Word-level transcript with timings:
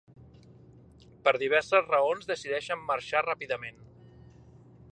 Per 1.27 1.33
diverses 1.43 1.85
raons, 1.91 2.25
decideixen 2.31 2.81
marxar 2.87 3.25
ràpidament. 3.27 3.79